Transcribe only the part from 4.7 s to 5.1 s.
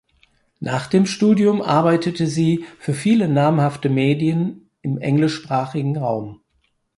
im